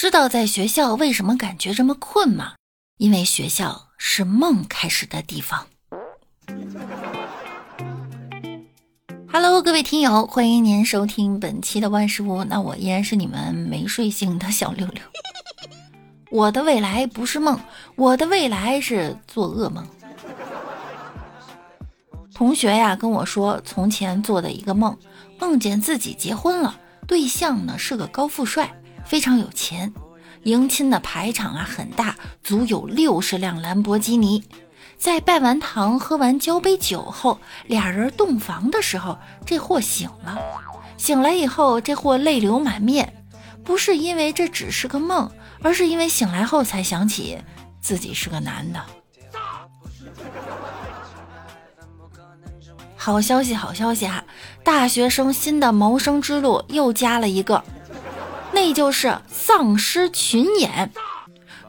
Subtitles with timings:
[0.00, 2.54] 知道在学校为什么感觉这么困吗？
[2.96, 5.66] 因为学校是梦开始的地方。
[9.30, 12.44] Hello，各位听友，欢迎您收听本期的万事屋。
[12.44, 15.02] 那我依然是你们没睡醒的小六六。
[16.30, 17.60] 我的未来不是梦，
[17.94, 19.86] 我的未来是做噩梦。
[22.32, 24.96] 同学呀跟我说，从前做的一个梦，
[25.38, 28.79] 梦见自己结婚了，对象呢是个高富帅，
[29.10, 29.92] 非常有钱，
[30.44, 34.44] 迎亲的排场啊很大，足有六十辆兰博基尼。
[34.98, 40.38] 在拜完堂、喝完交杯酒后，俩人洞房的时候，这货醒了。
[40.96, 43.12] 醒来以后，这货泪流满面，
[43.64, 45.28] 不是因为这只是个梦，
[45.60, 47.36] 而是因为醒来后才想起
[47.80, 48.80] 自己是个男的。
[52.94, 54.24] 好消息，好消息哈！
[54.62, 57.64] 大学生新的谋生之路又加了一个，
[58.52, 60.92] 那就是丧尸群演。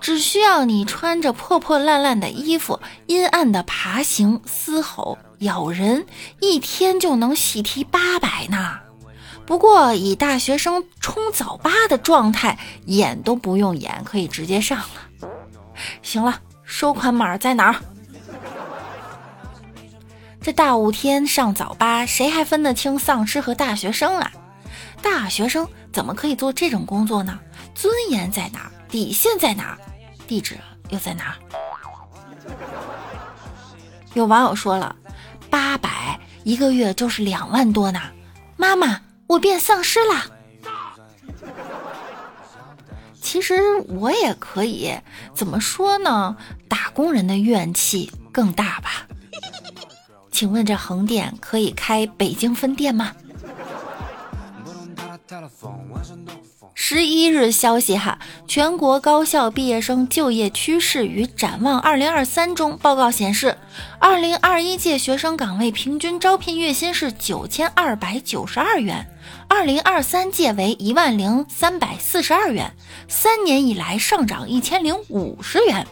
[0.00, 6.06] 只需要你穿着破破烂烂的衣服，阴暗的爬行、嘶吼、咬人，
[6.40, 8.78] 一天就能喜提八百呢。
[9.44, 15.32] 不过以大学生冲早八的状态，演都不用演，可以直接上了。
[16.00, 17.76] 行了，收款码在哪儿？
[20.40, 24.30] 这大雾天上早八，谁还分得清丧尸和大学生啊？
[25.02, 27.38] 大学生怎么可以做这种工作呢？
[27.74, 28.70] 尊严在哪？
[28.88, 29.78] 底线在哪？
[30.26, 30.58] 地址
[30.90, 31.36] 又在哪？
[34.14, 34.94] 有网友说了，
[35.50, 38.00] 八百一个月就是两万多呢。
[38.56, 40.26] 妈妈，我变丧尸啦！
[43.20, 43.54] 其实
[43.88, 44.92] 我也可以，
[45.34, 46.36] 怎么说呢？
[46.66, 49.06] 打工人的怨气更大吧？
[50.32, 53.12] 请问这横店可以开北京分店吗？
[56.74, 63.58] 十一日消息哈，全国高校毕业生就业趋势与展望二零二三中报告显示，
[63.98, 69.06] 二零二一届学生岗位平均招聘月薪是九千二百九十二元，
[69.48, 72.72] 二零二三届为一万零三百四十二元，
[73.06, 75.86] 三年以来上涨一千零五十元，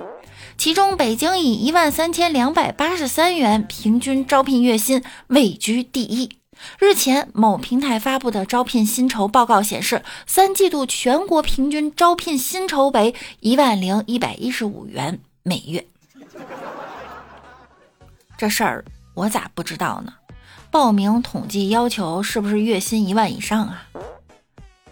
[0.57, 6.39] 其中北京以一万三千两百八十三元平均招聘月薪位居第一。
[6.79, 15.87] 日前，某平台发布的招聘薪酬报告显示，三季度全国平均招聘薪酬为一万零一百一十五元每月。
[18.37, 18.85] 这事儿
[19.15, 20.13] 我咋不知道呢？
[20.71, 23.87] 报名统计要求是不是月薪一万以上啊？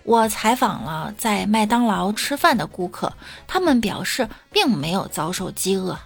[0.04, 3.12] 我采访了在麦当劳吃饭的顾客，
[3.46, 5.98] 他们表示并没有遭受饥饿。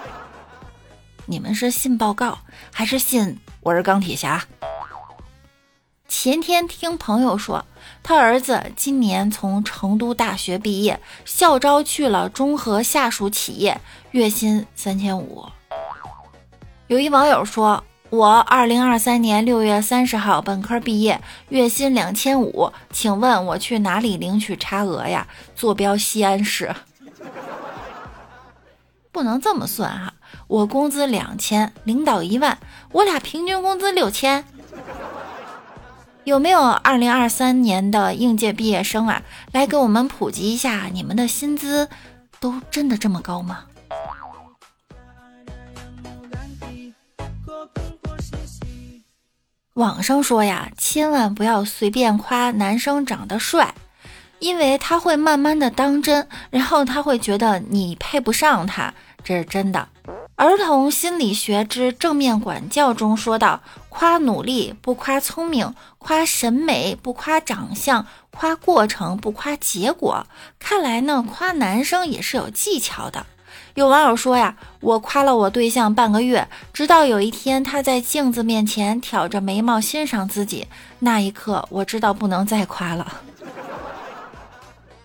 [1.26, 2.38] 你们是信报告
[2.72, 3.38] 还是信？
[3.62, 4.42] 我是钢铁侠。
[6.08, 7.64] 前天听朋友说，
[8.02, 13.78] 他儿子今年从成都大学毕业，校招去了中核下属企业，
[14.12, 15.44] 月薪三千五。
[16.86, 25.28] 有一网友说，我二零二三年六月三十号本科毕业，月薪两千五，请问我去哪里领取差额呀？
[25.54, 26.74] 坐标西安市。
[29.12, 30.14] 不能这么算哈。
[30.46, 32.58] 我工资两千，领导一万，
[32.92, 34.44] 我俩平均工资六千。
[36.24, 39.22] 有没有二零二三年的应届毕业生啊？
[39.52, 41.88] 来给我们普及一下，你们的薪资
[42.38, 43.64] 都真的这么高吗？
[49.74, 53.74] 网上说呀，千万不要随便夸男生长得帅，
[54.40, 58.92] 因为他会慢慢的当真，然后他会觉得你配不上他，
[59.22, 59.88] 这是真的。
[60.34, 70.26] 儿童心理学之正面管教中说道：“夸努力不夸聪明，夸审美不夸长相，夸过程不夸结果。”
[70.58, 73.26] 看来呢，夸男生也是有技巧的。
[73.74, 80.66] 有网友说呀：“我夸了我对象半个月，直到有一天他在镜子面前挑着眉毛欣赏自己，
[81.00, 83.20] 那一刻我知道不能再夸了。”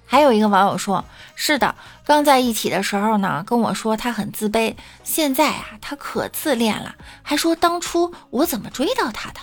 [0.06, 1.04] 还有一个网友说
[1.36, 1.76] ：“是的，
[2.06, 4.76] 刚在一起的时候呢，跟我说他很自卑。
[5.04, 9.40] 现在啊，他可自恋了，还说当初我怎么追到他的。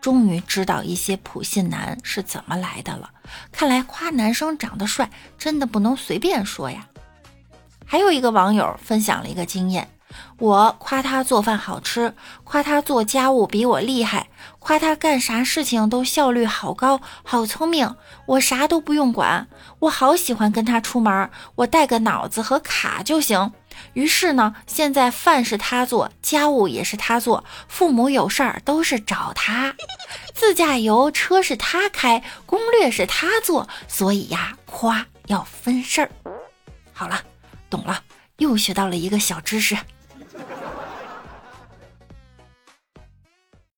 [0.00, 3.10] 终于知道一些普信男是怎么来的了。
[3.52, 6.88] 看来夸男生长得帅，真的不能随便说呀。”
[7.86, 9.88] 还有一个网友分享了一个经验。
[10.38, 14.28] 我夸他做饭好吃，夸他做家务比我厉害，
[14.58, 17.94] 夸他干啥事情都效率好高，好聪明，
[18.26, 19.46] 我啥都不用管，
[19.80, 23.52] 我好喜欢跟他出门，我带个脑子和卡就行。
[23.94, 29.74] 于是呢，现在饭是他做，家务也是他做，父母有事儿都是找他，
[30.32, 34.56] 自驾游车是他开，攻略是他做，所以呀。
[34.76, 36.10] 夸要分事儿。
[36.92, 37.22] 好了，
[37.70, 38.02] 懂了，
[38.38, 39.76] 又学到了一个小知识。